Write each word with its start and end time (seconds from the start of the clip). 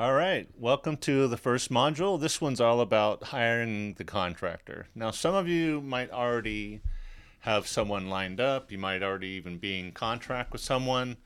All 0.00 0.14
right, 0.14 0.48
welcome 0.56 0.96
to 0.96 1.28
the 1.28 1.36
first 1.36 1.70
module. 1.70 2.18
This 2.18 2.40
one's 2.40 2.58
all 2.58 2.80
about 2.80 3.22
hiring 3.22 3.92
the 3.98 4.04
contractor. 4.04 4.86
Now, 4.94 5.10
some 5.10 5.34
of 5.34 5.46
you 5.46 5.82
might 5.82 6.10
already 6.10 6.80
have 7.40 7.66
someone 7.66 8.08
lined 8.08 8.40
up. 8.40 8.72
You 8.72 8.78
might 8.78 9.02
already 9.02 9.26
even 9.26 9.58
be 9.58 9.78
in 9.78 9.92
contract 9.92 10.52
with 10.52 10.62
someone. 10.62 11.18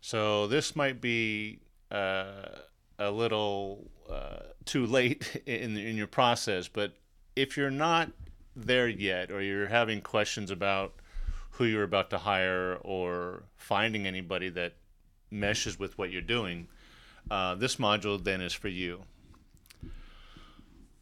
So 0.00 0.48
this 0.48 0.74
might 0.74 1.00
be 1.00 1.60
uh, 1.92 2.58
a 2.98 3.08
little 3.12 3.88
uh, 4.10 4.46
too 4.64 4.84
late 4.84 5.40
in 5.46 5.76
in 5.76 5.96
your 5.96 6.08
process. 6.08 6.66
But 6.66 6.94
if 7.36 7.56
you're 7.56 7.70
not 7.70 8.10
there 8.56 8.88
yet, 8.88 9.30
or 9.30 9.40
you're 9.40 9.68
having 9.68 10.00
questions 10.00 10.50
about 10.50 10.92
who 11.52 11.66
you're 11.66 11.84
about 11.84 12.10
to 12.10 12.18
hire, 12.18 12.78
or 12.80 13.44
finding 13.54 14.08
anybody 14.08 14.48
that 14.48 14.72
meshes 15.30 15.78
with 15.78 15.96
what 15.98 16.10
you're 16.10 16.20
doing, 16.20 16.66
uh, 17.30 17.54
this 17.54 17.76
module 17.76 18.22
then 18.22 18.40
is 18.40 18.52
for 18.52 18.68
you. 18.68 19.02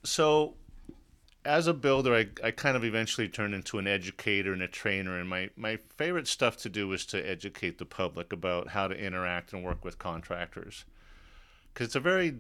So 0.05 0.55
as 1.47 1.67
a 1.67 1.75
builder, 1.75 2.15
I, 2.15 2.27
I 2.43 2.51
kind 2.51 2.77
of 2.77 2.85
eventually 2.85 3.29
turned 3.29 3.55
into 3.55 3.79
an 3.79 3.87
educator 3.87 4.53
and 4.53 4.63
a 4.63 4.69
trainer. 4.69 5.19
And 5.19 5.29
my, 5.29 5.51
my 5.57 5.79
favorite 5.97 6.27
stuff 6.27 6.57
to 6.59 6.69
do 6.69 6.93
is 6.93 7.07
to 7.07 7.29
educate 7.29 7.79
the 7.79 7.85
public 7.85 8.33
about 8.33 8.69
how 8.69 8.89
to 8.89 8.95
interact 8.95 9.53
and 9.53 9.65
work 9.65 9.85
with 9.85 9.99
contractors. 9.99 10.85
Because 11.73 11.87
it's 11.87 11.95
a 11.95 12.01
very, 12.01 12.37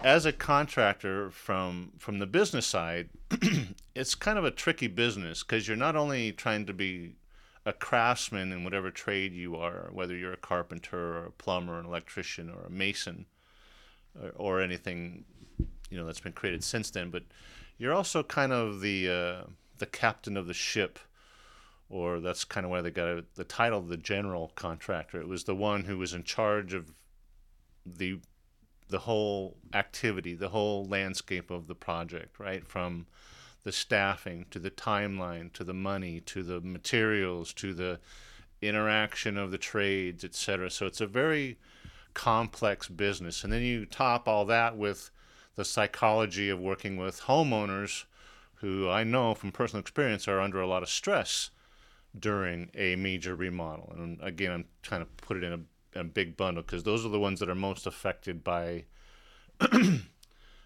as 0.00 0.26
a 0.26 0.32
contractor 0.32 1.30
from, 1.30 1.92
from 1.98 2.20
the 2.20 2.26
business 2.26 2.66
side, 2.66 3.08
it's 3.94 4.14
kind 4.14 4.38
of 4.38 4.44
a 4.44 4.50
tricky 4.50 4.86
business 4.86 5.42
because 5.42 5.66
you're 5.66 5.76
not 5.76 5.96
only 5.96 6.30
trying 6.32 6.66
to 6.66 6.72
be 6.72 7.16
a 7.64 7.72
craftsman 7.72 8.52
in 8.52 8.64
whatever 8.64 8.90
trade 8.90 9.32
you 9.32 9.56
are, 9.56 9.88
whether 9.92 10.16
you're 10.16 10.32
a 10.32 10.38
carpenter 10.38 11.18
or 11.18 11.26
a 11.26 11.30
plumber, 11.30 11.78
an 11.78 11.86
electrician 11.86 12.50
or 12.50 12.66
a 12.66 12.70
mason 12.70 13.26
or, 14.20 14.30
or 14.36 14.60
anything, 14.60 15.24
you 15.90 15.96
know, 15.96 16.04
that's 16.04 16.20
been 16.20 16.32
created 16.32 16.64
since 16.64 16.90
then, 16.90 17.10
but 17.10 17.22
you're 17.78 17.94
also 17.94 18.22
kind 18.22 18.52
of 18.52 18.80
the 18.80 19.08
uh, 19.08 19.48
the 19.78 19.86
captain 19.86 20.36
of 20.36 20.46
the 20.46 20.54
ship, 20.54 20.98
or 21.88 22.20
that's 22.20 22.44
kind 22.44 22.64
of 22.64 22.70
why 22.70 22.80
they 22.80 22.90
got 22.90 23.08
a, 23.08 23.24
the 23.34 23.44
title 23.44 23.78
of 23.80 23.88
the 23.88 23.96
general 23.96 24.52
contractor. 24.54 25.20
It 25.20 25.28
was 25.28 25.44
the 25.44 25.56
one 25.56 25.84
who 25.84 25.98
was 25.98 26.12
in 26.12 26.22
charge 26.22 26.74
of 26.74 26.92
the 27.84 28.20
the 28.88 29.00
whole 29.00 29.56
activity, 29.72 30.34
the 30.34 30.50
whole 30.50 30.84
landscape 30.84 31.50
of 31.50 31.66
the 31.66 31.74
project, 31.74 32.38
right? 32.38 32.66
From 32.66 33.06
the 33.64 33.72
staffing 33.72 34.46
to 34.50 34.58
the 34.58 34.70
timeline 34.70 35.52
to 35.52 35.64
the 35.64 35.74
money 35.74 36.20
to 36.20 36.42
the 36.42 36.60
materials 36.60 37.52
to 37.54 37.72
the 37.74 38.00
interaction 38.60 39.36
of 39.36 39.50
the 39.50 39.58
trades, 39.58 40.24
etc. 40.24 40.70
So 40.70 40.86
it's 40.86 41.00
a 41.00 41.06
very 41.06 41.58
complex 42.14 42.88
business, 42.88 43.44
and 43.44 43.52
then 43.52 43.62
you 43.62 43.84
top 43.86 44.28
all 44.28 44.44
that 44.46 44.76
with 44.76 45.10
the 45.54 45.64
psychology 45.64 46.48
of 46.48 46.60
working 46.60 46.96
with 46.96 47.22
homeowners 47.22 48.04
who 48.56 48.88
I 48.88 49.02
know 49.04 49.34
from 49.34 49.50
personal 49.50 49.80
experience 49.80 50.28
are 50.28 50.40
under 50.40 50.60
a 50.60 50.66
lot 50.66 50.82
of 50.82 50.88
stress 50.88 51.50
during 52.18 52.70
a 52.74 52.94
major 52.96 53.34
remodel. 53.34 53.92
And 53.94 54.18
again, 54.22 54.52
I'm 54.52 54.64
trying 54.82 55.00
to 55.00 55.06
put 55.06 55.36
it 55.36 55.42
in 55.42 55.66
a, 55.94 56.00
a 56.00 56.04
big 56.04 56.36
bundle 56.36 56.62
because 56.62 56.84
those 56.84 57.04
are 57.04 57.08
the 57.08 57.18
ones 57.18 57.40
that 57.40 57.48
are 57.48 57.54
most 57.54 57.86
affected 57.86 58.44
by 58.44 58.84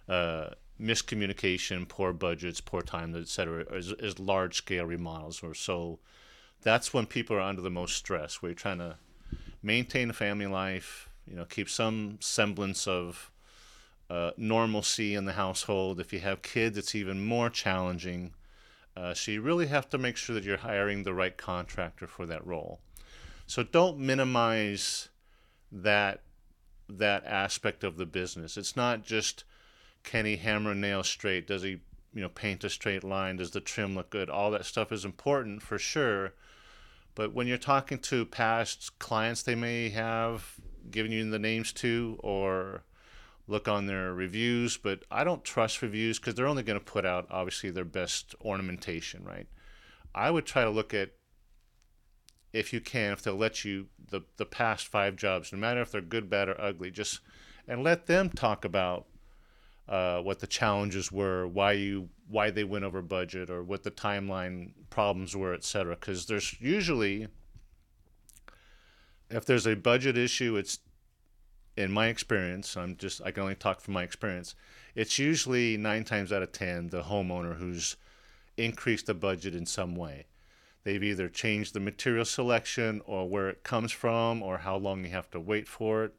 uh, 0.09 0.51
miscommunication, 0.81 1.89
poor 1.89 2.13
budgets, 2.13 2.61
poor 2.61 2.83
time, 2.83 3.15
etc. 3.15 3.65
Is, 3.73 3.93
is 3.93 4.19
large 4.19 4.57
scale 4.57 4.85
remodels 4.85 5.43
or 5.43 5.55
so. 5.55 5.99
That's 6.63 6.93
when 6.93 7.07
people 7.07 7.37
are 7.37 7.41
under 7.41 7.63
the 7.63 7.71
most 7.71 7.97
stress. 7.97 8.43
Where 8.43 8.51
you're 8.51 8.57
trying 8.57 8.79
to 8.79 8.97
maintain 9.63 10.11
a 10.11 10.15
family 10.15 10.47
life, 10.47 11.09
you 11.27 11.37
know, 11.37 11.45
keep 11.45 11.69
some 11.69 12.19
semblance 12.21 12.87
of 12.87 13.31
uh, 14.09 14.31
normalcy 14.37 15.15
in 15.15 15.25
the 15.25 15.33
household. 15.33 16.01
If 16.01 16.13
you 16.13 16.21
have 16.21 16.43
kids, 16.43 16.79
it's 16.79 16.95
even 16.95 17.25
more 17.25 17.51
challenging. 17.51 18.33
Uh, 18.97 19.13
so 19.13 19.31
you 19.31 19.43
really 19.43 19.67
have 19.67 19.89
to 19.91 19.99
make 19.99 20.17
sure 20.17 20.35
that 20.35 20.45
you're 20.45 20.57
hiring 20.57 21.03
the 21.03 21.13
right 21.13 21.37
contractor 21.37 22.07
for 22.07 22.25
that 22.27 22.47
role. 22.47 22.81
So 23.47 23.63
don't 23.63 23.99
minimize 23.99 25.09
that 25.71 26.23
that 26.89 27.25
aspect 27.25 27.83
of 27.83 27.97
the 27.97 28.07
business. 28.07 28.57
It's 28.57 28.77
not 28.77 29.05
just 29.05 29.43
can 30.07 30.25
he 30.25 30.37
hammer 30.37 30.71
a 30.71 30.75
nail 30.75 31.03
straight? 31.03 31.47
Does 31.47 31.63
he 31.63 31.81
you 32.15 32.23
know 32.23 32.31
paint 32.31 32.65
a 32.65 32.71
straight 32.71 33.05
line? 33.05 33.37
Does 33.37 33.51
the 33.51 33.61
trim 33.61 33.95
look 33.95 34.09
good? 34.09 34.31
All 34.31 34.51
that 34.53 34.65
stuff 34.65 34.91
is 34.91 35.05
important 35.05 35.63
for 35.63 35.79
sure. 35.79 36.33
But 37.15 37.35
when 37.35 37.47
you're 37.47 37.59
talking 37.59 37.99
to 37.99 38.25
past 38.25 38.99
clients, 38.99 39.43
they 39.43 39.55
may 39.55 39.91
have 39.91 40.55
given 40.91 41.13
you 41.13 41.29
the 41.29 41.39
names 41.39 41.73
to 41.75 42.19
or 42.21 42.85
look 43.49 43.69
on 43.69 43.87
their 43.87 44.13
reviews, 44.13 44.77
but 44.77 45.05
I 45.11 45.25
don't 45.25 45.45
trust 45.45 45.83
reviews 45.83 46.19
because 46.19 46.35
they're 46.35 46.47
only 46.47 46.63
going 46.63 46.79
to 46.79 46.85
put 46.85 47.07
out 47.07 47.27
obviously 47.31 47.71
their 47.71 47.85
best 47.85 48.35
ornamentation, 48.41 49.25
right? 49.25 49.47
I 50.15 50.31
would 50.31 50.47
try 50.47 50.65
to 50.65 50.71
look 50.71 50.95
at 50.95 51.11
if 52.53 52.73
you 52.73 52.81
can, 52.81 53.13
if 53.13 53.23
they'll 53.23 53.35
let 53.35 53.65
you 53.65 53.89
the 54.11 54.23
the 54.37 54.47
past 54.47 54.87
five 54.87 55.17
jobs, 55.17 55.53
no 55.53 55.59
matter 55.59 55.81
if 55.81 55.91
they're 55.91 56.01
good, 56.01 56.31
bad, 56.31 56.49
or 56.49 56.61
ugly, 56.61 56.91
just 56.91 57.21
and 57.67 57.83
let 57.83 58.07
them 58.07 58.31
talk 58.31 58.65
about 58.65 59.07
uh, 59.89 60.21
what 60.21 60.41
the 60.41 60.47
challenges 60.47 61.13
were, 61.13 61.47
why 61.47 61.73
you 61.73 62.09
why 62.29 62.51
they 62.51 62.65
went 62.65 62.85
over 62.85 63.03
budget, 63.03 63.51
or 63.51 63.63
what 63.63 63.85
the 63.85 63.91
timeline 63.91 64.71
problems 64.91 65.37
were, 65.37 65.55
etc. 65.55 65.95
Because 65.95 66.27
there's 66.27 66.61
usually 66.61 67.29
if 69.31 69.45
there's 69.45 69.67
a 69.67 69.75
budget 69.75 70.17
issue, 70.17 70.57
it's 70.57 70.79
in 71.77 71.93
my 71.93 72.07
experience, 72.07 72.77
I'm 72.77 72.97
just 72.97 73.21
I 73.23 73.31
can 73.31 73.43
only 73.43 73.55
talk 73.55 73.81
from 73.81 73.95
my 73.95 74.03
experience. 74.03 74.55
It's 74.95 75.19
usually 75.19 75.77
nine 75.77 76.05
times 76.05 76.33
out 76.33 76.43
of 76.43 76.53
ten 76.53 76.89
the 76.89 77.03
homeowner 77.03 77.57
who's 77.57 77.97
increased 78.57 79.07
the 79.07 79.15
budget 79.15 79.55
in 79.55 79.67
some 79.67 79.95
way. 79.95 80.27
They've 80.85 81.03
either 81.03 81.29
changed 81.29 81.75
the 81.75 81.81
material 81.81 82.25
selection 82.25 83.03
or 83.07 83.29
where 83.29 83.49
it 83.49 83.65
comes 83.65 83.93
from 83.93 84.43
or 84.43 84.59
how 84.59 84.77
long 84.77 85.05
you 85.05 85.11
have 85.11 85.31
to 85.33 85.41
wait 85.41 85.69
for 85.69 86.05
it, 86.05 86.15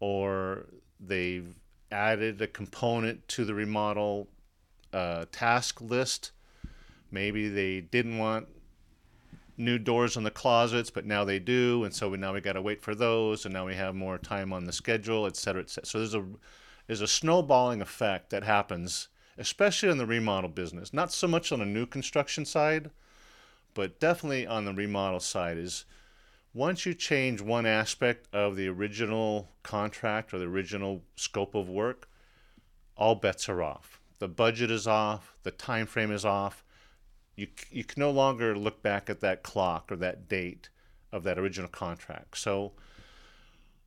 or 0.00 0.66
they've 1.00 1.56
added 1.90 2.40
a 2.40 2.46
component 2.46 3.26
to 3.28 3.44
the 3.44 3.54
remodel 3.54 4.28
uh, 4.92 5.26
task 5.30 5.80
list. 5.80 6.32
Maybe 7.10 7.48
they 7.48 7.80
didn't 7.80 8.18
want 8.18 8.48
new 9.56 9.78
doors 9.78 10.16
in 10.16 10.24
the 10.24 10.30
closets, 10.30 10.90
but 10.90 11.06
now 11.06 11.24
they 11.24 11.38
do, 11.38 11.84
and 11.84 11.94
so 11.94 12.10
we 12.10 12.18
now 12.18 12.34
we 12.34 12.40
got 12.40 12.54
to 12.54 12.62
wait 12.62 12.82
for 12.82 12.94
those, 12.94 13.44
and 13.44 13.54
now 13.54 13.66
we 13.66 13.74
have 13.74 13.94
more 13.94 14.18
time 14.18 14.52
on 14.52 14.64
the 14.64 14.72
schedule, 14.72 15.26
et 15.26 15.36
cetera, 15.36 15.62
et 15.62 15.70
cetera. 15.70 15.86
So 15.86 15.98
there's 15.98 16.14
a 16.14 16.24
there's 16.86 17.00
a 17.00 17.08
snowballing 17.08 17.80
effect 17.80 18.30
that 18.30 18.44
happens, 18.44 19.08
especially 19.38 19.90
in 19.90 19.98
the 19.98 20.06
remodel 20.06 20.50
business. 20.50 20.92
Not 20.92 21.12
so 21.12 21.26
much 21.26 21.52
on 21.52 21.60
the 21.60 21.64
new 21.64 21.86
construction 21.86 22.44
side, 22.44 22.90
but 23.72 23.98
definitely 23.98 24.46
on 24.46 24.64
the 24.64 24.74
remodel 24.74 25.20
side. 25.20 25.56
Is 25.56 25.84
once 26.56 26.86
you 26.86 26.94
change 26.94 27.42
one 27.42 27.66
aspect 27.66 28.26
of 28.32 28.56
the 28.56 28.66
original 28.66 29.50
contract 29.62 30.32
or 30.32 30.38
the 30.38 30.46
original 30.46 31.02
scope 31.14 31.54
of 31.54 31.68
work, 31.68 32.08
all 32.96 33.14
bets 33.14 33.46
are 33.46 33.62
off. 33.62 34.00
The 34.20 34.28
budget 34.28 34.70
is 34.70 34.86
off, 34.86 35.34
the 35.42 35.50
time 35.50 35.84
frame 35.84 36.10
is 36.10 36.24
off, 36.24 36.64
you 37.36 37.48
you 37.70 37.84
can 37.84 38.00
no 38.00 38.10
longer 38.10 38.56
look 38.56 38.82
back 38.82 39.10
at 39.10 39.20
that 39.20 39.42
clock 39.42 39.92
or 39.92 39.96
that 39.96 40.30
date 40.30 40.70
of 41.12 41.24
that 41.24 41.38
original 41.38 41.68
contract. 41.68 42.38
So 42.38 42.72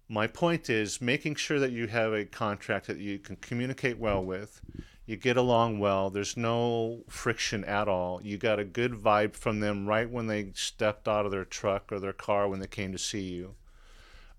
my 0.08 0.28
point 0.28 0.70
is 0.70 1.02
making 1.02 1.36
sure 1.36 1.60
that 1.60 1.72
you 1.72 1.88
have 1.88 2.14
a 2.14 2.24
contract 2.24 2.86
that 2.86 2.98
you 2.98 3.18
can 3.18 3.38
communicate 3.38 3.98
well 3.98 4.24
with, 4.24 4.62
you 5.10 5.18
get 5.18 5.38
along 5.38 5.80
well, 5.80 6.12
there's 6.12 6.38
no 6.38 7.00
friction 7.10 7.66
at 7.66 7.88
all. 7.88 8.22
You 8.22 8.38
got 8.38 8.60
a 8.60 8.64
good 8.64 8.92
vibe 8.92 9.36
from 9.36 9.60
them 9.60 9.88
right 9.88 10.08
when 10.08 10.28
they 10.28 10.52
stepped 10.54 11.08
out 11.08 11.26
of 11.26 11.32
their 11.32 11.46
truck 11.46 11.92
or 11.92 12.00
their 12.00 12.14
car 12.14 12.48
when 12.48 12.60
they 12.60 12.68
came 12.68 12.92
to 12.92 13.00
see 13.00 13.24
you. 13.24 13.56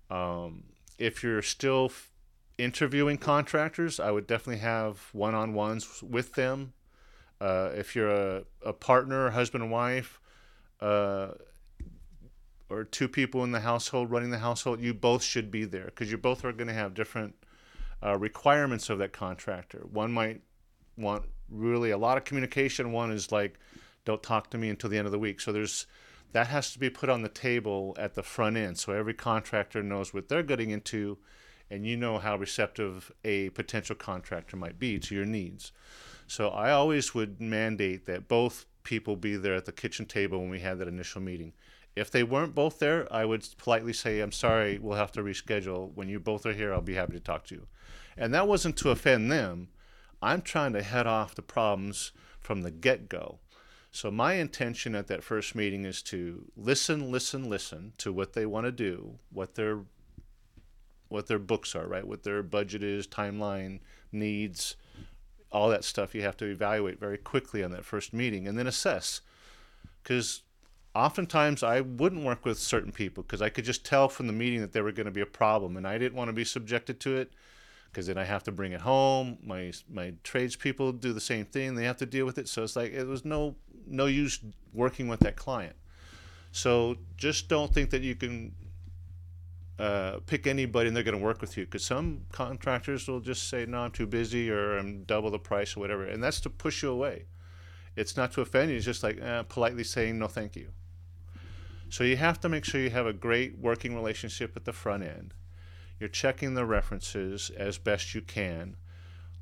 Um, 0.09 0.63
if 0.97 1.23
you're 1.23 1.41
still 1.41 1.87
f- 1.87 2.09
interviewing 2.57 3.17
contractors, 3.17 3.99
I 3.99 4.11
would 4.11 4.27
definitely 4.27 4.61
have 4.61 5.09
one 5.11 5.35
on 5.35 5.53
ones 5.53 6.01
with 6.01 6.35
them 6.35 6.71
uh, 7.41 7.71
if 7.75 7.93
you're 7.93 8.37
a, 8.37 8.43
a 8.65 8.71
partner, 8.71 9.31
husband 9.31 9.63
and 9.63 9.73
wife, 9.73 10.21
uh, 10.79 11.31
or 12.69 12.85
two 12.85 13.09
people 13.09 13.43
in 13.43 13.51
the 13.51 13.59
household 13.59 14.09
running 14.09 14.29
the 14.29 14.39
household, 14.39 14.79
you 14.79 14.93
both 14.93 15.21
should 15.21 15.51
be 15.51 15.65
there 15.65 15.87
because 15.87 16.09
you 16.09 16.17
both 16.17 16.45
are 16.45 16.53
going 16.53 16.69
to 16.69 16.73
have 16.73 16.93
different 16.93 17.35
uh, 18.01 18.17
requirements 18.17 18.89
of 18.89 18.99
that 18.99 19.11
contractor. 19.11 19.85
One 19.91 20.13
might 20.13 20.43
want 21.01 21.25
really 21.49 21.91
a 21.91 21.97
lot 21.97 22.17
of 22.17 22.23
communication. 22.23 22.91
One 22.91 23.11
is 23.11 23.31
like, 23.31 23.59
don't 24.05 24.23
talk 24.23 24.49
to 24.51 24.57
me 24.57 24.69
until 24.69 24.89
the 24.89 24.97
end 24.97 25.05
of 25.05 25.11
the 25.11 25.19
week. 25.19 25.41
So 25.41 25.51
there's 25.51 25.85
that 26.33 26.47
has 26.47 26.71
to 26.71 26.79
be 26.79 26.89
put 26.89 27.09
on 27.09 27.21
the 27.21 27.29
table 27.29 27.95
at 27.99 28.15
the 28.15 28.23
front 28.23 28.55
end, 28.55 28.77
so 28.77 28.93
every 28.93 29.13
contractor 29.13 29.83
knows 29.83 30.13
what 30.13 30.29
they're 30.29 30.43
getting 30.43 30.69
into, 30.69 31.17
and 31.69 31.85
you 31.85 31.97
know 31.97 32.19
how 32.19 32.37
receptive 32.37 33.11
a 33.25 33.49
potential 33.49 33.95
contractor 33.95 34.55
might 34.55 34.79
be 34.79 34.97
to 34.99 35.15
your 35.15 35.25
needs. 35.25 35.73
So 36.27 36.49
I 36.49 36.71
always 36.71 37.13
would 37.13 37.41
mandate 37.41 38.05
that 38.05 38.29
both 38.29 38.65
people 38.83 39.17
be 39.17 39.35
there 39.35 39.55
at 39.55 39.65
the 39.65 39.71
kitchen 39.71 40.05
table 40.05 40.39
when 40.39 40.49
we 40.49 40.61
had 40.61 40.79
that 40.79 40.87
initial 40.87 41.21
meeting. 41.21 41.53
If 41.95 42.09
they 42.09 42.23
weren't 42.23 42.55
both 42.55 42.79
there, 42.79 43.11
I 43.13 43.25
would 43.25 43.45
politely 43.57 43.91
say, 43.91 44.21
I'm 44.21 44.31
sorry, 44.31 44.79
we'll 44.79 44.97
have 44.97 45.11
to 45.13 45.21
reschedule. 45.21 45.93
When 45.93 46.07
you 46.07 46.19
both 46.21 46.45
are 46.45 46.53
here, 46.53 46.73
I'll 46.73 46.81
be 46.81 46.95
happy 46.95 47.13
to 47.13 47.19
talk 47.19 47.43
to 47.47 47.55
you. 47.55 47.67
And 48.15 48.33
that 48.33 48.47
wasn't 48.47 48.77
to 48.77 48.91
offend 48.91 49.29
them. 49.29 49.67
I'm 50.21 50.41
trying 50.41 50.73
to 50.73 50.83
head 50.83 51.07
off 51.07 51.35
the 51.35 51.41
problems 51.41 52.11
from 52.39 52.61
the 52.61 52.71
get 52.71 53.09
go. 53.09 53.39
So, 53.91 54.09
my 54.09 54.33
intention 54.33 54.95
at 54.95 55.07
that 55.07 55.23
first 55.23 55.53
meeting 55.53 55.83
is 55.83 56.01
to 56.03 56.45
listen, 56.55 57.11
listen, 57.11 57.49
listen 57.49 57.93
to 57.97 58.13
what 58.13 58.33
they 58.33 58.45
want 58.45 58.65
to 58.65 58.71
do, 58.71 59.19
what 59.31 59.55
their 59.55 59.81
what 61.09 61.27
their 61.27 61.39
books 61.39 61.75
are, 61.75 61.87
right? 61.87 62.07
What 62.07 62.23
their 62.23 62.41
budget 62.41 62.83
is, 62.83 63.05
timeline, 63.05 63.79
needs, 64.13 64.77
all 65.51 65.69
that 65.69 65.83
stuff 65.83 66.15
you 66.15 66.21
have 66.21 66.37
to 66.37 66.45
evaluate 66.45 66.99
very 66.99 67.17
quickly 67.17 67.63
on 67.63 67.71
that 67.71 67.83
first 67.83 68.13
meeting 68.13 68.47
and 68.47 68.57
then 68.57 68.65
assess. 68.65 69.19
Because 70.01 70.43
oftentimes 70.95 71.63
I 71.63 71.81
wouldn't 71.81 72.23
work 72.23 72.45
with 72.45 72.57
certain 72.57 72.91
people 72.91 73.23
because 73.23 73.41
I 73.41 73.49
could 73.49 73.65
just 73.65 73.85
tell 73.85 74.07
from 74.07 74.27
the 74.27 74.33
meeting 74.33 74.61
that 74.61 74.71
they 74.71 74.81
were 74.81 74.91
going 74.91 75.05
to 75.05 75.11
be 75.11 75.21
a 75.21 75.25
problem 75.25 75.75
and 75.75 75.87
I 75.87 75.97
didn't 75.97 76.15
want 76.15 76.29
to 76.29 76.33
be 76.33 76.45
subjected 76.45 76.99
to 77.01 77.17
it 77.17 77.31
because 77.91 78.07
then 78.07 78.17
I 78.17 78.23
have 78.23 78.43
to 78.43 78.51
bring 78.51 78.71
it 78.71 78.81
home. 78.81 79.37
My 79.43 79.73
my 79.89 80.13
tradespeople 80.23 80.93
do 80.93 81.13
the 81.13 81.21
same 81.21 81.45
thing; 81.45 81.75
they 81.75 81.83
have 81.85 81.97
to 81.97 82.05
deal 82.05 82.25
with 82.25 82.37
it. 82.37 82.47
So 82.47 82.63
it's 82.63 82.75
like 82.75 82.93
it 82.93 83.05
was 83.05 83.25
no 83.25 83.55
no 83.85 84.05
use 84.05 84.39
working 84.73 85.07
with 85.07 85.19
that 85.21 85.35
client. 85.35 85.75
So 86.51 86.97
just 87.17 87.49
don't 87.49 87.73
think 87.73 87.89
that 87.91 88.01
you 88.01 88.15
can 88.15 88.53
uh, 89.79 90.19
pick 90.25 90.47
anybody 90.47 90.87
and 90.87 90.95
they're 90.95 91.03
going 91.03 91.17
to 91.17 91.23
work 91.23 91.41
with 91.41 91.57
you 91.57 91.65
because 91.65 91.85
some 91.85 92.21
contractors 92.31 93.07
will 93.07 93.19
just 93.19 93.49
say, 93.49 93.65
"No, 93.65 93.79
I'm 93.79 93.91
too 93.91 94.07
busy," 94.07 94.49
or 94.49 94.77
"I'm 94.77 95.03
double 95.03 95.29
the 95.29 95.39
price," 95.39 95.75
or 95.75 95.81
whatever, 95.81 96.05
and 96.05 96.23
that's 96.23 96.39
to 96.41 96.49
push 96.49 96.83
you 96.83 96.89
away. 96.89 97.25
It's 97.95 98.15
not 98.15 98.31
to 98.33 98.41
offend 98.41 98.71
you. 98.71 98.77
It's 98.77 98.85
just 98.85 99.03
like 99.03 99.19
eh, 99.21 99.43
politely 99.49 99.83
saying 99.83 100.17
no, 100.17 100.27
thank 100.27 100.55
you. 100.55 100.69
So 101.89 102.05
you 102.05 102.15
have 102.15 102.39
to 102.39 102.47
make 102.47 102.63
sure 102.63 102.79
you 102.79 102.89
have 102.89 103.05
a 103.05 103.11
great 103.11 103.59
working 103.59 103.93
relationship 103.93 104.55
at 104.55 104.63
the 104.63 104.71
front 104.71 105.03
end 105.03 105.33
you're 106.01 106.09
checking 106.09 106.55
the 106.55 106.65
references 106.65 107.51
as 107.55 107.77
best 107.77 108.15
you 108.15 108.21
can. 108.21 108.75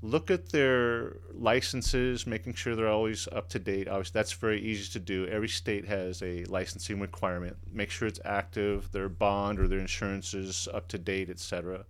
Look 0.02 0.30
at 0.30 0.50
their 0.50 1.18
licenses, 1.32 2.28
making 2.28 2.56
sure 2.56 2.76
they're 2.76 2.90
always 2.90 3.30
up 3.32 3.48
to 3.50 3.60
date. 3.60 3.88
Obviously, 3.88 4.12
that's 4.14 4.34
very 4.34 4.62
easy 4.62 4.92
to 4.92 5.00
do. 5.00 5.26
Every 5.28 5.48
state 5.48 5.86
has 5.86 6.22
a 6.22 6.44
licensing 6.46 7.00
requirement. 7.00 7.56
Make 7.72 7.92
sure 7.92 8.10
it's 8.10 8.20
active, 8.26 8.92
their 8.92 9.08
bond 9.08 9.58
or 9.58 9.70
their 9.70 9.80
insurance 9.80 10.34
is 10.34 10.68
up 10.74 10.90
to 10.90 10.98
date, 10.98 11.30
etc. 11.30 11.86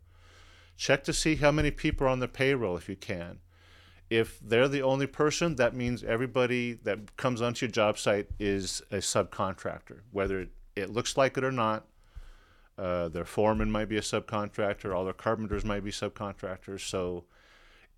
Check 0.78 1.04
to 1.06 1.14
see 1.14 1.36
how 1.36 1.52
many 1.52 1.72
people 1.72 2.06
are 2.06 2.12
on 2.12 2.20
their 2.20 2.28
payroll 2.28 2.78
if 2.78 2.88
you 2.88 2.96
can. 2.96 3.40
If 4.12 4.40
they're 4.40 4.68
the 4.68 4.84
only 4.84 5.08
person, 5.08 5.56
that 5.56 5.76
means 5.76 6.04
everybody 6.04 6.74
that 6.84 7.18
comes 7.18 7.42
onto 7.42 7.66
your 7.66 7.72
job 7.72 7.98
site 7.98 8.28
is 8.40 8.84
a 8.92 8.98
subcontractor, 8.98 10.02
whether 10.12 10.48
it 10.76 10.92
looks 10.92 11.18
like 11.18 11.38
it 11.38 11.44
or 11.44 11.52
not 11.52 11.89
uh, 12.80 13.10
their 13.10 13.26
foreman 13.26 13.70
might 13.70 13.90
be 13.90 13.98
a 13.98 14.02
subcontractor. 14.02 14.96
All 14.96 15.04
their 15.04 15.14
carpenters 15.14 15.66
might 15.66 15.84
be 15.84 15.92
subcontractors. 15.92 16.80
So 16.80 17.26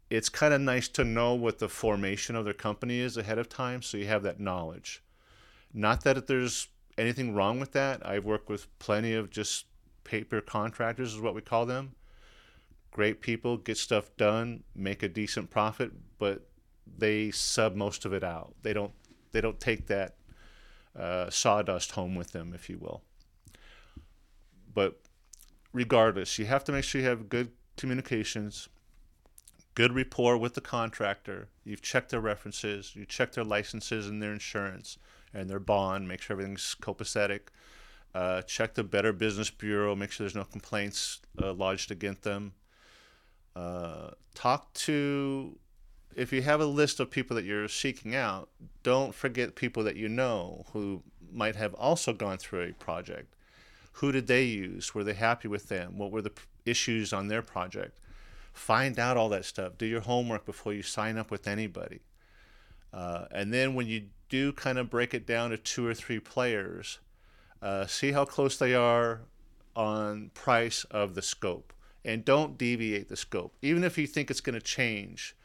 it's 0.10 0.28
kind 0.28 0.54
of 0.54 0.62
nice 0.62 0.88
to 0.89 1.04
know 1.04 1.36
what 1.36 1.60
the 1.60 1.69
formation 1.69 2.36
of 2.36 2.45
their 2.45 2.54
company 2.54 3.00
is 3.00 3.16
ahead 3.16 3.38
of 3.38 3.48
time 3.48 3.83
so 3.83 3.98
you 3.98 4.07
have 4.07 4.24
that 4.24 4.39
knowledge. 4.39 5.04
Not 5.72 6.04
that 6.04 6.25
there's 6.25 6.68
anything 6.98 7.36
wrong 7.36 7.60
with 7.60 7.74
that. 7.74 8.06
I've 8.06 8.25
worked 8.25 8.50
with 8.50 8.68
plenty 8.80 9.13
of 9.13 9.30
just 9.30 9.66
paper 10.04 10.42
contractors, 10.42 11.13
is 11.13 11.22
what 11.22 11.36
we 11.36 11.42
call 11.42 11.68
them. 11.68 11.94
Great 12.92 13.22
people, 13.22 13.57
get 13.57 13.78
stuff 13.78 14.10
done, 14.18 14.63
make 14.75 15.04
a 15.04 15.07
decent 15.07 15.50
profit, 15.51 15.92
but 16.18 16.50
they 16.98 17.30
sub 17.31 17.75
most 17.75 18.04
of 18.04 18.13
it 18.13 18.24
out. 18.24 18.54
They 18.63 18.74
don't 18.74 18.92
they 19.31 19.39
don't 19.39 19.60
take 19.62 19.88
that 19.88 20.16
uh, 21.00 21.30
sawdust 21.30 21.92
home 21.92 22.16
with 22.16 22.33
them, 22.33 22.51
if 22.54 22.69
you 22.69 22.78
will. 22.80 23.01
But 24.73 25.00
regardless, 25.73 26.38
you 26.39 26.45
have 26.45 26.63
to 26.65 26.71
make 26.71 26.83
sure 26.83 27.01
you 27.01 27.07
have 27.07 27.29
good 27.29 27.51
communications, 27.77 28.69
good 29.75 29.94
rapport 29.94 30.38
with 30.38 30.53
the 30.53 30.62
contractor. 30.62 31.50
You've 31.63 31.81
checked 31.81 32.09
their 32.09 32.21
references, 32.21 32.95
you 32.95 33.06
check 33.06 33.33
their 33.33 33.44
licenses 33.44 34.07
and 34.07 34.21
their 34.21 34.33
insurance 34.33 34.97
and 35.33 35.50
their 35.50 35.59
bond, 35.59 36.07
make 36.07 36.21
sure 36.21 36.35
everything's 36.35 36.75
copacetic. 36.81 37.41
Uh, 38.13 38.41
check 38.41 38.73
the 38.73 38.83
Better 38.83 39.13
Business 39.13 39.50
Bureau, 39.50 39.95
make 39.95 40.12
sure 40.12 40.25
there's 40.25 40.35
no 40.35 40.44
complaints 40.44 41.21
uh, 41.41 41.53
lodged 41.53 41.91
against 41.91 42.23
them. 42.23 42.53
Uh, 43.56 44.12
talk 44.35 44.73
to, 44.73 45.57
if 46.15 46.33
you 46.33 46.41
have 46.41 46.59
a 46.59 46.65
list 46.65 47.00
of 47.00 47.09
people 47.09 47.35
that 47.35 47.45
you're 47.45 47.69
seeking 47.69 48.13
out, 48.13 48.50
don't 48.83 49.15
forget 49.15 49.56
people 49.56 49.83
that 49.83 49.95
you 49.95 50.09
know 50.09 50.65
who 50.73 51.01
might 51.31 51.56
have 51.56 51.73
also 51.75 52.12
gone 52.12 52.38
through 52.38 52.63
a 52.63 52.73
project. 52.73 53.33
Who 53.94 54.12
did 54.12 54.28
they 54.28 54.44
use? 54.44 54.96
Were 54.96 55.04
they 55.04 55.14
happy 55.14 55.48
with 55.48 55.70
them? 55.70 55.98
What 55.98 56.12
were 56.12 56.22
the 56.22 56.32
issues 56.66 57.14
on 57.14 57.28
their 57.28 57.42
project? 57.42 58.00
Find 58.54 59.00
out 59.00 59.18
all 59.18 59.30
that 59.30 59.46
stuff. 59.46 59.78
Do 59.78 59.86
your 59.86 60.02
homework 60.02 60.46
before 60.46 60.74
you 60.74 60.84
sign 60.84 61.18
up 61.18 61.32
with 61.32 61.48
anybody. 61.48 62.02
Uh, 62.94 63.26
and 63.32 63.54
then 63.54 63.74
when 63.74 63.88
you 63.88 64.08
do 64.30 64.52
kind 64.52 64.78
of 64.78 64.90
break 64.90 65.14
it 65.14 65.26
down 65.26 65.52
to 65.52 65.58
two 65.58 65.86
or 65.86 65.94
three 65.94 66.20
players, 66.20 67.00
uh, 67.62 67.86
see 67.86 68.12
how 68.12 68.26
close 68.26 68.58
they 68.58 68.74
are 68.74 69.22
on 69.76 70.32
price 70.34 70.84
of 70.86 71.16
the 71.16 71.22
scope. 71.22 71.74
And 72.04 72.26
don't 72.26 72.58
deviate 72.58 73.10
the 73.10 73.16
scope. 73.16 73.56
Even 73.62 73.84
if 73.84 73.98
you 73.98 74.08
think 74.08 74.32
it's 74.32 74.42
going 74.42 74.56
to 74.56 74.66
change, 74.66 75.36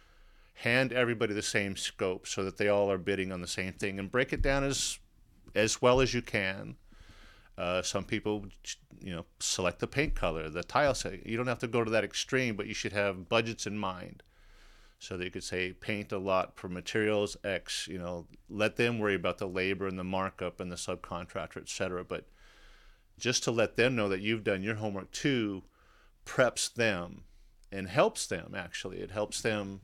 hand 0.54 0.92
everybody 0.92 1.34
the 1.34 1.42
same 1.42 1.76
scope 1.76 2.26
so 2.26 2.42
that 2.44 2.56
they 2.56 2.68
all 2.68 2.90
are 2.90 2.98
bidding 2.98 3.30
on 3.30 3.42
the 3.42 3.46
same 3.46 3.74
thing 3.74 3.98
and 3.98 4.10
break 4.10 4.32
it 4.32 4.40
down 4.40 4.64
as 4.64 4.98
as 5.54 5.80
well 5.80 6.00
as 6.00 6.12
you 6.14 6.22
can 6.22 6.76
uh, 7.58 7.82
some 7.82 8.04
people, 8.04 8.46
you 9.00 9.14
know, 9.14 9.24
select 9.40 9.78
the 9.78 9.86
paint 9.86 10.14
color, 10.14 10.48
the 10.48 10.62
tile 10.62 10.94
set. 10.94 11.26
You 11.26 11.36
don't 11.36 11.46
have 11.46 11.58
to 11.60 11.66
go 11.66 11.82
to 11.82 11.90
that 11.90 12.04
extreme, 12.04 12.54
but 12.54 12.66
you 12.66 12.74
should 12.74 12.92
have 12.92 13.28
budgets 13.28 13.66
in 13.66 13.78
mind. 13.78 14.22
So 14.98 15.16
that 15.16 15.24
you 15.24 15.30
could 15.30 15.44
say 15.44 15.72
paint 15.74 16.10
a 16.10 16.18
lot 16.18 16.56
for 16.56 16.68
materials 16.68 17.36
X. 17.44 17.86
You 17.86 17.98
know, 17.98 18.26
let 18.48 18.76
them 18.76 18.98
worry 18.98 19.14
about 19.14 19.36
the 19.38 19.46
labor 19.46 19.86
and 19.86 19.98
the 19.98 20.04
markup 20.04 20.58
and 20.58 20.72
the 20.72 20.76
subcontractor, 20.76 21.58
etc. 21.58 22.02
But 22.02 22.26
just 23.18 23.44
to 23.44 23.50
let 23.50 23.76
them 23.76 23.94
know 23.94 24.08
that 24.08 24.20
you've 24.20 24.44
done 24.44 24.62
your 24.62 24.76
homework 24.76 25.10
too, 25.10 25.64
preps 26.24 26.72
them 26.72 27.24
and 27.70 27.88
helps 27.88 28.26
them. 28.26 28.54
Actually, 28.56 28.98
it 28.98 29.10
helps 29.10 29.42
them 29.42 29.80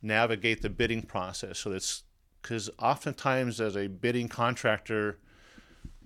navigate 0.00 0.62
the 0.62 0.70
bidding 0.70 1.02
process. 1.02 1.58
So 1.58 1.70
that's 1.70 2.04
because 2.40 2.70
oftentimes 2.78 3.60
as 3.60 3.76
a 3.76 3.88
bidding 3.88 4.28
contractor 4.28 5.18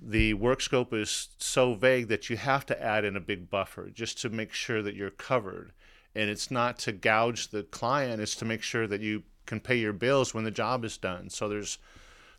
the 0.00 0.34
work 0.34 0.60
scope 0.60 0.92
is 0.92 1.28
so 1.38 1.74
vague 1.74 2.08
that 2.08 2.28
you 2.30 2.36
have 2.36 2.66
to 2.66 2.82
add 2.82 3.04
in 3.04 3.16
a 3.16 3.20
big 3.20 3.50
buffer 3.50 3.90
just 3.90 4.20
to 4.22 4.28
make 4.28 4.52
sure 4.52 4.82
that 4.82 4.94
you're 4.94 5.10
covered. 5.10 5.72
And 6.14 6.30
it's 6.30 6.50
not 6.50 6.78
to 6.80 6.92
gouge 6.92 7.48
the 7.48 7.62
client, 7.62 8.22
it's 8.22 8.36
to 8.36 8.44
make 8.44 8.62
sure 8.62 8.86
that 8.86 9.00
you 9.00 9.24
can 9.44 9.60
pay 9.60 9.76
your 9.76 9.92
bills 9.92 10.34
when 10.34 10.44
the 10.44 10.50
job 10.50 10.84
is 10.84 10.96
done. 10.96 11.30
So 11.30 11.48
there's 11.48 11.78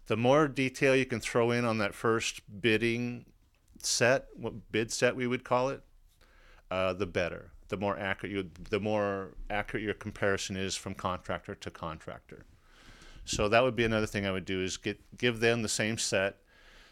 the 0.08 0.18
more 0.18 0.48
detail 0.48 0.96
you 0.96 1.06
can 1.06 1.20
throw 1.20 1.52
in 1.52 1.66
on 1.66 1.78
that 1.80 1.94
first 1.94 2.42
bidding 2.62 3.26
set, 3.82 4.28
what 4.36 4.72
bid 4.72 4.92
set 4.92 5.16
we 5.16 5.28
would 5.28 5.44
call 5.44 5.70
it, 5.70 5.82
uh, 6.72 6.94
the 6.94 7.06
better. 7.06 7.52
The 7.70 7.78
more 7.78 8.00
accurate 8.00 8.34
you, 8.34 8.50
the 8.70 8.80
more 8.80 9.36
accurate 9.50 9.84
your 9.84 9.94
comparison 9.94 10.56
is 10.56 10.76
from 10.76 10.96
contractor 10.96 11.54
to 11.56 11.70
contractor. 11.70 12.46
So 13.26 13.50
that 13.50 13.62
would 13.62 13.76
be 13.76 13.84
another 13.84 14.06
thing 14.06 14.26
I 14.26 14.32
would 14.32 14.46
do 14.46 14.62
is 14.62 14.78
get 14.78 15.00
give 15.18 15.42
them 15.42 15.62
the 15.62 15.70
same 15.70 15.98
set 15.98 16.38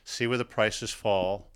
see 0.05 0.27
where 0.27 0.37
the 0.37 0.45
prices 0.45 0.91
fall. 0.91 1.51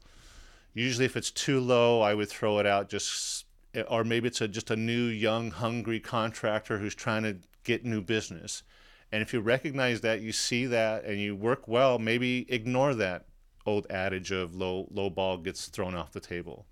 Usually, 0.73 1.05
if 1.05 1.15
it's 1.15 1.31
too 1.31 1.59
low, 1.59 2.01
I 2.01 2.13
would 2.13 2.29
throw 2.29 2.59
it 2.59 2.65
out 2.65 2.89
just, 2.89 3.45
or 3.87 4.03
maybe 4.03 4.27
it's 4.27 4.41
a, 4.41 4.47
just 4.47 4.69
a 4.69 4.75
new, 4.75 5.05
young, 5.05 5.51
hungry 5.51 5.99
contractor 5.99 6.79
who's 6.79 6.95
trying 6.95 7.23
to 7.23 7.37
get 7.63 7.85
new 7.85 8.01
business. 8.01 8.63
And 9.11 9.21
if 9.21 9.33
you 9.33 9.39
recognize 9.39 10.01
that, 10.01 10.21
you 10.21 10.31
see 10.31 10.65
that, 10.65 11.05
and 11.05 11.19
you 11.19 11.35
work 11.35 11.67
well, 11.67 11.97
maybe 11.97 12.45
ignore 12.49 12.93
that 12.95 13.25
old 13.65 13.85
adage 13.89 14.31
of 14.31 14.55
low 14.55 14.87
low 14.91 15.09
ball 15.09 15.37
gets 15.37 15.67
thrown 15.67 15.95
off 15.95 16.11
the 16.11 16.19
table. 16.19 16.65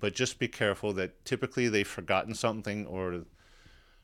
But 0.00 0.14
just 0.14 0.38
be 0.38 0.48
careful 0.48 0.92
that 0.94 1.24
typically 1.24 1.68
they've 1.68 1.86
forgotten 1.86 2.34
something 2.34 2.86
or 2.86 3.24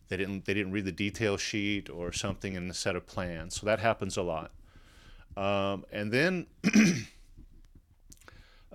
they 0.09 0.17
didn't 0.17 0.47
they 0.47 0.55
didn't 0.55 0.73
read 0.73 0.87
the 0.87 0.93
detail 0.93 1.37
sheet 1.37 1.91
or 1.91 2.13
something 2.13 2.55
in 2.55 2.69
the 2.69 2.75
set 2.75 2.97
of 2.97 3.07
plans. 3.07 3.61
So 3.61 3.67
that 3.67 3.81
happens 3.81 4.17
a 4.17 4.23
lot. 4.23 4.53
Um, 5.41 5.87
and 5.91 6.13
then 6.13 6.47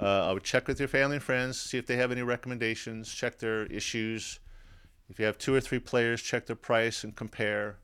uh, 0.01 0.27
I 0.27 0.31
would 0.31 0.43
check 0.43 0.67
with 0.67 0.79
your 0.79 0.88
family 0.88 1.17
and 1.17 1.24
friends, 1.24 1.62
see 1.62 1.77
if 1.77 1.86
they 1.86 1.95
have 1.98 2.12
any 2.12 2.24
recommendations, 2.24 3.13
check 3.13 3.38
their 3.38 3.67
issues. 3.67 4.39
If 5.07 5.19
you 5.19 5.25
have 5.25 5.38
two 5.38 5.53
or 5.53 5.62
three 5.62 5.77
players, 5.77 6.24
check 6.24 6.48
their 6.48 6.55
price 6.55 7.03
and 7.03 7.15
compare. 7.15 7.77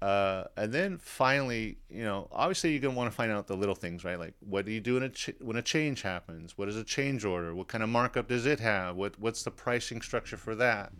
Uh, 0.00 0.44
and 0.56 0.72
then 0.72 0.96
finally, 0.96 1.76
you 1.90 2.04
know, 2.04 2.28
obviously 2.32 2.70
you're 2.70 2.80
gonna 2.80 2.94
want 2.94 3.10
to 3.10 3.14
find 3.14 3.30
out 3.30 3.48
the 3.48 3.56
little 3.56 3.74
things, 3.74 4.02
right? 4.02 4.18
Like, 4.18 4.32
what 4.40 4.64
do 4.64 4.72
you 4.72 4.80
do 4.80 4.96
a 4.96 5.10
ch- 5.10 5.34
when 5.38 5.58
a 5.58 5.62
change 5.62 6.00
happens? 6.00 6.56
What 6.56 6.70
is 6.70 6.76
a 6.76 6.84
change 6.84 7.22
order? 7.22 7.54
What 7.54 7.68
kind 7.68 7.84
of 7.84 7.90
markup 7.90 8.28
does 8.28 8.46
it 8.46 8.60
have? 8.60 8.96
What 8.96 9.18
what's 9.18 9.42
the 9.42 9.50
pricing 9.50 10.00
structure 10.00 10.38
for 10.38 10.54
that? 10.54 10.92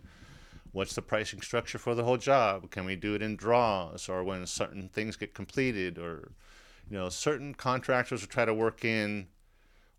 What's 0.71 0.93
the 0.93 1.01
pricing 1.01 1.41
structure 1.41 1.79
for 1.79 1.95
the 1.95 2.03
whole 2.03 2.17
job? 2.17 2.69
Can 2.69 2.85
we 2.85 2.95
do 2.95 3.15
it 3.15 3.23
in 3.23 3.35
draws, 3.35 4.07
or 4.07 4.23
when 4.23 4.45
certain 4.45 4.89
things 4.89 5.15
get 5.15 5.33
completed, 5.33 5.97
or 5.97 6.31
you 6.89 6.97
know, 6.97 7.09
certain 7.09 7.53
contractors 7.53 8.21
will 8.21 8.27
try 8.27 8.45
to 8.45 8.53
work 8.53 8.85
in 8.85 9.27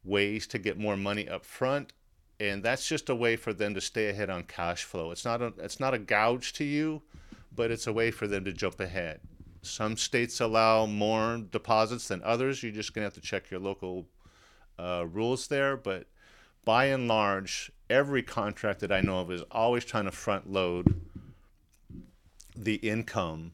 ways 0.04 0.47
to 0.49 0.59
get 0.59 0.78
more 0.78 0.97
money 0.97 1.28
up 1.28 1.45
front 1.45 1.92
and 2.40 2.62
that's 2.62 2.87
just 2.87 3.09
a 3.09 3.14
way 3.14 3.37
for 3.37 3.52
them 3.52 3.75
to 3.75 3.80
stay 3.80 4.09
ahead 4.09 4.30
on 4.30 4.45
cash 4.45 4.85
flow. 4.85 5.11
It's 5.11 5.25
not 5.25 5.42
a 5.42 5.52
it's 5.59 5.80
not 5.80 5.95
a 5.95 5.99
gouge 5.99 6.52
to 6.54 6.64
you, 6.64 7.02
but 7.54 7.71
it's 7.71 7.87
a 7.87 7.92
way 7.92 8.11
for 8.11 8.26
them 8.26 8.45
to 8.45 8.52
jump 8.52 8.80
ahead. 8.80 9.21
Some 9.62 9.97
states 9.97 10.40
allow 10.40 10.87
more 10.87 11.38
deposits 11.38 12.09
than 12.09 12.23
others. 12.23 12.62
You're 12.62 12.73
just 12.73 12.95
gonna 12.95 13.07
have 13.07 13.14
to 13.14 13.21
check 13.21 13.50
your 13.50 13.61
local 13.61 14.07
uh, 14.78 15.04
rules 15.11 15.49
there, 15.49 15.76
but 15.76 16.07
by 16.64 16.87
and 16.87 17.09
large, 17.09 17.73
every 17.90 18.23
contract 18.23 18.80
that 18.80 18.92
I 18.92 19.00
know 19.00 19.21
of 19.21 19.33
is 19.33 19.42
always 19.50 19.85
trying 19.85 20.04
to 20.04 20.12
front 20.12 20.50
load 20.50 21.00
the 22.57 22.76
income 22.76 23.52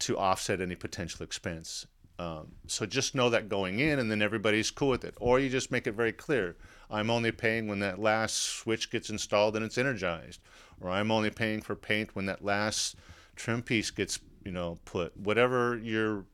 to 0.00 0.18
offset 0.18 0.60
any 0.60 0.74
potential 0.74 1.22
expense. 1.22 1.86
Um, 2.18 2.52
so 2.66 2.86
just 2.86 3.14
know 3.14 3.30
that 3.30 3.48
going 3.48 3.80
in, 3.80 3.98
and 3.98 4.10
then 4.10 4.22
everybody's 4.22 4.70
cool 4.70 4.90
with 4.90 5.04
it. 5.04 5.14
Or 5.18 5.40
you 5.40 5.48
just 5.48 5.70
make 5.70 5.86
it 5.86 5.92
very 5.92 6.12
clear 6.12 6.56
I'm 6.92 7.10
only 7.10 7.32
paying 7.32 7.68
when 7.68 7.80
that 7.80 7.98
last 7.98 8.34
switch 8.34 8.90
gets 8.90 9.08
installed 9.08 9.56
and 9.56 9.64
it's 9.64 9.78
energized, 9.78 10.40
or 10.80 10.90
I'm 10.90 11.10
only 11.10 11.30
paying 11.30 11.62
for 11.62 11.74
paint 11.74 12.14
when 12.14 12.26
that 12.26 12.44
last 12.44 12.96
trim 13.34 13.62
piece 13.62 13.90
gets 13.90 14.20
you 14.44 14.52
know 14.52 14.78
put. 14.84 15.16
Whatever 15.16 15.78
your 15.78 16.26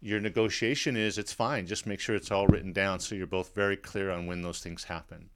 your 0.00 0.20
negotiation 0.20 0.96
is, 0.96 1.18
it's 1.18 1.32
fine. 1.32 1.66
Just 1.66 1.86
make 1.86 2.00
sure 2.00 2.16
it's 2.16 2.30
all 2.30 2.46
written 2.46 2.72
down 2.72 3.00
so 3.00 3.14
you're 3.14 3.26
both 3.26 3.54
very 3.54 3.76
clear 3.76 4.10
on 4.10 4.26
when 4.26 4.42
those 4.42 4.60
things 4.60 4.84
happen. 4.84 5.28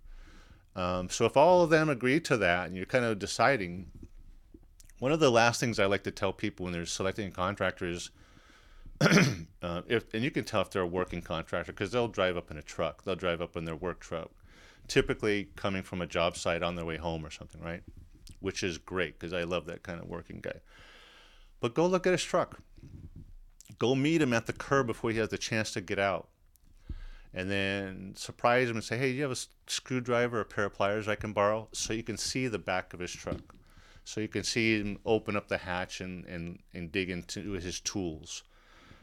Um, 0.74 1.10
so 1.10 1.26
if 1.26 1.36
all 1.36 1.62
of 1.62 1.70
them 1.70 1.90
agree 1.90 2.20
to 2.20 2.36
that, 2.38 2.68
and 2.68 2.76
you're 2.76 2.86
kind 2.86 3.04
of 3.04 3.18
deciding, 3.18 3.90
one 4.98 5.12
of 5.12 5.20
the 5.20 5.30
last 5.30 5.60
things 5.60 5.78
I 5.78 5.86
like 5.86 6.04
to 6.04 6.10
tell 6.10 6.32
people 6.32 6.64
when 6.64 6.72
they're 6.72 6.86
selecting 6.86 7.28
a 7.28 7.32
contractor 7.32 7.86
is 7.86 8.10
uh, 9.62 9.82
if 9.88 10.12
and 10.14 10.22
you 10.22 10.30
can 10.30 10.44
tell 10.44 10.60
if 10.60 10.70
they're 10.70 10.82
a 10.82 10.86
working 10.86 11.22
contractor 11.22 11.72
because 11.72 11.90
they'll 11.92 12.08
drive 12.08 12.36
up 12.36 12.50
in 12.50 12.56
a 12.56 12.62
truck. 12.62 13.04
They'll 13.04 13.16
drive 13.16 13.40
up 13.40 13.56
in 13.56 13.64
their 13.64 13.76
work 13.76 14.00
truck, 14.00 14.30
typically 14.88 15.48
coming 15.56 15.82
from 15.82 16.00
a 16.00 16.06
job 16.06 16.36
site 16.36 16.62
on 16.62 16.76
their 16.76 16.84
way 16.84 16.96
home 16.96 17.24
or 17.24 17.30
something, 17.30 17.60
right? 17.60 17.82
Which 18.40 18.62
is 18.62 18.78
great 18.78 19.18
because 19.18 19.32
I 19.32 19.44
love 19.44 19.66
that 19.66 19.82
kind 19.82 20.00
of 20.00 20.08
working 20.08 20.40
guy. 20.40 20.60
But 21.60 21.74
go 21.74 21.86
look 21.86 22.06
at 22.06 22.12
his 22.12 22.24
truck. 22.24 22.60
Go 23.78 23.94
meet 23.94 24.22
him 24.22 24.32
at 24.32 24.46
the 24.46 24.52
curb 24.52 24.86
before 24.86 25.10
he 25.10 25.18
has 25.18 25.28
the 25.28 25.38
chance 25.38 25.72
to 25.72 25.80
get 25.80 25.98
out. 25.98 26.28
And 27.34 27.50
then 27.50 28.12
surprise 28.14 28.68
him 28.68 28.76
and 28.76 28.84
say, 28.84 28.98
hey, 28.98 29.10
you 29.10 29.22
have 29.22 29.30
a 29.32 29.36
screwdriver 29.66 30.40
a 30.40 30.44
pair 30.44 30.66
of 30.66 30.74
pliers 30.74 31.08
I 31.08 31.14
can 31.14 31.32
borrow? 31.32 31.68
So 31.72 31.94
you 31.94 32.02
can 32.02 32.18
see 32.18 32.46
the 32.46 32.58
back 32.58 32.92
of 32.92 33.00
his 33.00 33.12
truck. 33.12 33.54
So 34.04 34.20
you 34.20 34.28
can 34.28 34.42
see 34.42 34.78
him 34.78 34.98
open 35.06 35.36
up 35.36 35.48
the 35.48 35.58
hatch 35.58 36.00
and, 36.00 36.26
and, 36.26 36.58
and 36.74 36.92
dig 36.92 37.08
into 37.08 37.52
his 37.52 37.80
tools 37.80 38.42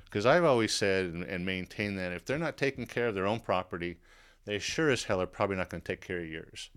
because 0.09 0.25
I've 0.25 0.43
always 0.43 0.73
said 0.73 1.05
and, 1.05 1.23
and 1.23 1.45
maintained 1.45 1.97
that 1.99 2.11
if 2.11 2.25
they're 2.25 2.37
not 2.37 2.57
taking 2.57 2.85
care 2.85 3.07
of 3.07 3.15
their 3.15 3.27
own 3.27 3.39
property, 3.39 3.97
they 4.45 4.57
sure 4.57 4.89
as 4.89 5.03
hell 5.03 5.21
are 5.21 5.27
probably 5.27 5.55
not 5.55 5.69
going 5.69 5.81
to 5.81 5.87
take 5.87 6.01
care 6.01 6.19
of 6.19 6.27
yours. 6.27 6.69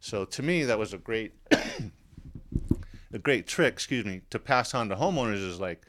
So 0.00 0.24
to 0.24 0.42
me, 0.42 0.64
that 0.64 0.78
was 0.78 0.94
a 0.94 0.98
great, 0.98 1.34
a 3.12 3.18
great 3.18 3.46
trick, 3.46 3.74
excuse 3.74 4.04
me, 4.04 4.22
to 4.30 4.38
pass 4.38 4.74
on 4.74 4.88
to 4.88 4.96
homeowners 4.96 5.46
is 5.46 5.60
like, 5.60 5.82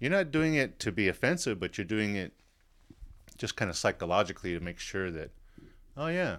you're 0.00 0.10
not 0.10 0.30
doing 0.32 0.54
it 0.54 0.78
to 0.80 0.92
be 0.92 1.08
offensive, 1.08 1.58
but 1.58 1.78
you're 1.78 1.84
doing 1.84 2.16
it 2.16 2.32
just 3.38 3.56
kind 3.56 3.70
of 3.70 3.76
psychologically 3.76 4.52
to 4.52 4.60
make 4.60 4.78
sure 4.78 5.10
that, 5.10 5.30
oh 5.96 6.08
yeah, 6.08 6.38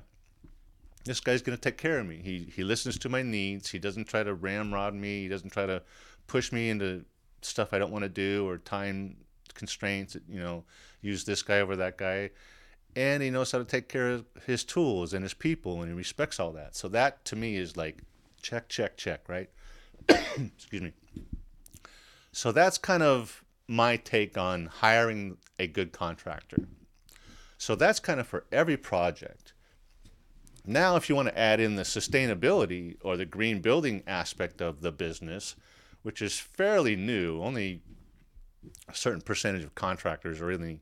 this 1.06 1.20
guy's 1.20 1.42
going 1.42 1.58
to 1.58 1.62
take 1.62 1.78
care 1.78 2.00
of 2.00 2.08
me. 2.08 2.22
He 2.24 2.52
he 2.54 2.64
listens 2.64 2.98
to 3.00 3.10
my 3.10 3.22
needs. 3.22 3.70
He 3.70 3.80
doesn't 3.80 4.06
try 4.06 4.24
to 4.24 4.34
ramrod 4.34 4.94
me. 4.94 5.24
He 5.24 5.28
doesn't 5.28 5.52
try 5.52 5.66
to 5.66 5.82
push 6.28 6.52
me 6.52 6.70
into 6.70 7.06
stuff 7.42 7.74
I 7.74 7.78
don't 7.78 7.92
want 7.92 8.04
to 8.04 8.10
do 8.10 8.48
or 8.48 8.58
time 8.58 9.18
constraints. 9.56 10.16
You 10.30 10.40
know, 10.40 10.64
use 11.02 11.24
this 11.24 11.42
guy 11.42 11.60
over 11.60 11.76
that 11.76 11.98
guy, 11.98 12.30
and 12.96 13.24
he 13.24 13.30
knows 13.30 13.52
how 13.52 13.58
to 13.58 13.66
take 13.66 13.90
care 13.90 14.10
of 14.10 14.26
his 14.46 14.64
tools 14.64 15.14
and 15.14 15.24
his 15.24 15.34
people, 15.34 15.82
and 15.82 15.90
he 15.90 15.98
respects 15.98 16.40
all 16.40 16.52
that. 16.52 16.76
So 16.76 16.88
that 16.90 17.26
to 17.26 17.36
me 17.36 17.56
is 17.56 17.76
like 17.76 18.04
check, 18.42 18.70
check, 18.70 18.98
check, 18.98 19.28
right? 19.28 19.50
Excuse 20.10 20.82
me. 20.82 20.94
So 22.32 22.52
that's 22.52 22.78
kind 22.78 23.02
of 23.02 23.44
my 23.68 23.98
take 23.98 24.38
on 24.38 24.68
hiring 24.68 25.38
a 25.58 25.68
good 25.68 25.92
contractor. 25.92 26.68
So 27.58 27.76
that's 27.76 28.00
kind 28.00 28.20
of 28.20 28.28
for 28.28 28.46
every 28.52 28.78
project. 28.78 29.54
Now, 30.68 30.96
if 30.96 31.10
you 31.10 31.16
want 31.16 31.30
to 31.30 31.38
add 31.38 31.60
in 31.60 31.76
the 31.76 31.84
sustainability 31.84 32.98
or 33.02 33.18
the 33.18 33.26
green 33.26 33.62
building 33.62 34.04
aspect 34.08 34.62
of 34.62 34.82
the 34.82 34.92
business, 34.92 35.56
which 36.02 36.22
is 36.22 36.40
fairly 36.40 36.96
new, 36.96 37.42
only 37.42 37.82
a 38.88 38.96
certain 38.96 39.22
percentage 39.22 39.64
of 39.64 39.76
contractors 39.76 40.42
are 40.42 40.46
really 40.46 40.82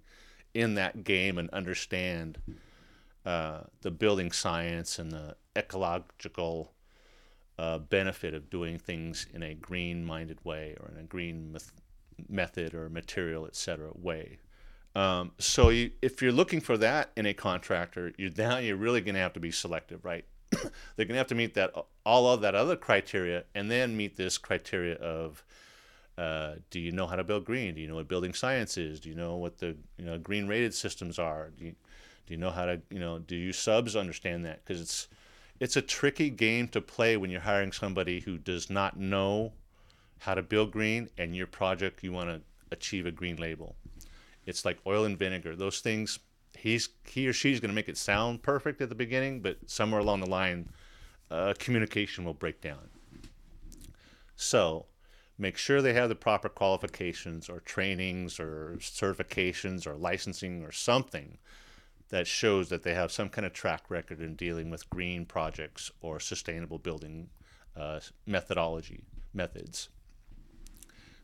in 0.53 0.75
that 0.75 1.03
game 1.03 1.37
and 1.37 1.49
understand 1.49 2.37
uh, 3.25 3.61
the 3.81 3.91
building 3.91 4.31
science 4.31 4.99
and 4.99 5.11
the 5.11 5.35
ecological 5.55 6.73
uh, 7.57 7.77
benefit 7.77 8.33
of 8.33 8.49
doing 8.49 8.77
things 8.77 9.27
in 9.33 9.43
a 9.43 9.53
green-minded 9.53 10.39
way 10.43 10.75
or 10.79 10.89
in 10.89 10.97
a 10.97 11.03
green 11.03 11.51
met- 11.51 11.71
method 12.27 12.73
or 12.73 12.89
material, 12.89 13.45
etc. 13.45 13.89
way. 13.95 14.39
Um, 14.95 15.31
so 15.39 15.69
you, 15.69 15.91
if 16.01 16.21
you're 16.21 16.31
looking 16.31 16.61
for 16.61 16.77
that 16.77 17.11
in 17.15 17.25
a 17.25 17.33
contractor, 17.33 18.13
you're 18.17 18.31
now 18.37 18.57
you're 18.57 18.75
really 18.75 19.01
going 19.01 19.15
to 19.15 19.21
have 19.21 19.33
to 19.33 19.39
be 19.39 19.51
selective, 19.51 20.05
right? 20.05 20.25
They're 20.51 21.05
going 21.05 21.09
to 21.09 21.15
have 21.15 21.27
to 21.27 21.35
meet 21.35 21.55
that 21.55 21.73
all 22.05 22.27
of 22.27 22.41
that 22.41 22.53
other 22.53 22.75
criteria, 22.75 23.45
and 23.55 23.71
then 23.71 23.97
meet 23.97 24.17
this 24.17 24.37
criteria 24.37 24.95
of 24.95 25.43
uh, 26.17 26.55
do 26.69 26.79
you 26.79 26.91
know 26.91 27.07
how 27.07 27.15
to 27.15 27.23
build 27.23 27.45
green? 27.45 27.75
Do 27.75 27.81
you 27.81 27.87
know 27.87 27.95
what 27.95 28.07
building 28.07 28.33
science 28.33 28.77
is? 28.77 28.99
Do 28.99 29.09
you 29.09 29.15
know 29.15 29.37
what 29.37 29.57
the 29.57 29.75
you 29.97 30.05
know 30.05 30.17
green 30.17 30.47
rated 30.47 30.73
systems 30.73 31.17
are? 31.17 31.49
Do 31.57 31.65
you, 31.65 31.75
do 32.25 32.33
you 32.33 32.37
know 32.37 32.51
how 32.51 32.65
to 32.65 32.81
you 32.89 32.99
know 32.99 33.19
do 33.19 33.35
you 33.35 33.53
subs 33.53 33.95
understand 33.95 34.45
that? 34.45 34.63
Because 34.63 34.81
it's 34.81 35.07
it's 35.59 35.75
a 35.75 35.81
tricky 35.81 36.29
game 36.29 36.67
to 36.69 36.81
play 36.81 37.17
when 37.17 37.29
you're 37.29 37.41
hiring 37.41 37.71
somebody 37.71 38.19
who 38.19 38.37
does 38.37 38.69
not 38.69 38.99
know 38.99 39.53
how 40.19 40.33
to 40.33 40.43
build 40.43 40.71
green 40.71 41.09
and 41.17 41.35
your 41.35 41.47
project 41.47 42.03
you 42.03 42.11
want 42.11 42.29
to 42.29 42.41
achieve 42.71 43.05
a 43.05 43.11
green 43.11 43.37
label. 43.37 43.75
It's 44.45 44.65
like 44.65 44.77
oil 44.85 45.05
and 45.05 45.17
vinegar. 45.17 45.55
Those 45.55 45.79
things 45.79 46.19
he's 46.57 46.89
he 47.05 47.27
or 47.27 47.33
she's 47.33 47.59
going 47.59 47.69
to 47.69 47.75
make 47.75 47.89
it 47.89 47.97
sound 47.97 48.43
perfect 48.43 48.81
at 48.81 48.89
the 48.89 48.95
beginning, 48.95 49.41
but 49.41 49.57
somewhere 49.65 49.99
along 49.99 50.19
the 50.19 50.29
line, 50.29 50.69
uh, 51.31 51.53
communication 51.57 52.23
will 52.23 52.33
break 52.33 52.61
down. 52.61 52.89
So 54.35 54.85
make 55.37 55.57
sure 55.57 55.81
they 55.81 55.93
have 55.93 56.09
the 56.09 56.15
proper 56.15 56.49
qualifications 56.49 57.49
or 57.49 57.59
trainings 57.59 58.39
or 58.39 58.75
certifications 58.79 59.87
or 59.87 59.95
licensing 59.95 60.63
or 60.63 60.71
something 60.71 61.37
that 62.09 62.27
shows 62.27 62.69
that 62.69 62.83
they 62.83 62.93
have 62.93 63.11
some 63.11 63.29
kind 63.29 63.45
of 63.45 63.53
track 63.53 63.89
record 63.89 64.21
in 64.21 64.35
dealing 64.35 64.69
with 64.69 64.89
green 64.89 65.25
projects 65.25 65.91
or 66.01 66.19
sustainable 66.19 66.77
building 66.77 67.29
uh, 67.75 67.99
methodology 68.27 69.03
methods. 69.33 69.89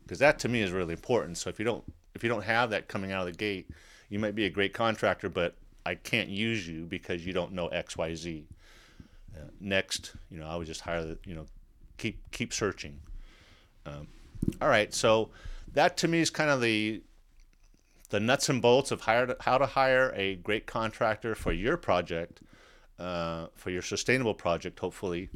Because 0.02 0.18
that 0.18 0.38
to 0.40 0.48
me 0.48 0.62
is 0.62 0.72
really 0.72 0.94
important. 0.94 1.38
So 1.38 1.48
if 1.48 1.58
you 1.60 1.64
don't 1.64 1.84
if 2.14 2.22
you 2.22 2.28
don't 2.28 2.44
have 2.44 2.70
that 2.70 2.88
coming 2.88 3.12
out 3.12 3.26
of 3.26 3.32
the 3.32 3.38
gate 3.38 3.70
you 4.08 4.18
might 4.18 4.34
be 4.34 4.44
a 4.44 4.50
great 4.50 4.74
contractor 4.74 5.28
but 5.28 5.54
i 5.86 5.94
can't 5.94 6.28
use 6.28 6.66
you 6.68 6.84
because 6.84 7.24
you 7.24 7.32
don't 7.32 7.52
know 7.52 7.68
xyz 7.68 8.44
uh, 9.36 9.44
next 9.60 10.14
you 10.30 10.38
know 10.38 10.46
i 10.46 10.56
would 10.56 10.66
just 10.66 10.80
hire 10.82 11.04
the 11.04 11.18
you 11.24 11.34
know 11.34 11.46
keep 11.96 12.18
keep 12.30 12.52
searching 12.52 12.98
um, 13.90 14.08
all 14.60 14.68
right, 14.68 14.92
so 14.92 15.30
that 15.72 15.96
to 15.98 16.08
me 16.08 16.20
is 16.20 16.30
kind 16.30 16.50
of 16.50 16.60
the 16.60 17.02
the 18.10 18.20
nuts 18.20 18.48
and 18.48 18.60
bolts 18.60 18.90
of 18.90 19.02
how 19.02 19.24
to 19.24 19.66
hire 19.66 20.12
a 20.16 20.34
great 20.36 20.66
contractor 20.66 21.36
for 21.36 21.52
your 21.52 21.76
project, 21.76 22.40
uh, 22.98 23.46
for 23.54 23.70
your 23.70 23.82
sustainable 23.82 24.34
project, 24.34 24.80
hopefully, 24.80 25.28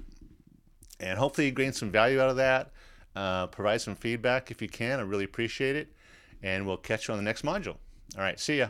and 0.99 1.19
hopefully 1.19 1.47
you 1.47 1.53
gain 1.53 1.73
some 1.73 1.91
value 1.91 2.21
out 2.21 2.31
of 2.31 2.37
that. 2.37 2.73
Uh, 3.15 3.47
provide 3.47 3.81
some 3.81 3.95
feedback 3.95 4.51
if 4.51 4.61
you 4.61 4.69
can. 4.69 4.99
I 4.99 5.03
really 5.03 5.25
appreciate 5.25 5.77
it, 5.77 5.93
and 6.43 6.67
we'll 6.67 6.77
catch 6.77 7.07
you 7.07 7.13
on 7.13 7.19
the 7.19 7.25
next 7.25 7.45
module. 7.45 7.77
All 8.17 8.23
right, 8.23 8.41
see 8.41 8.59
ya. 8.59 8.69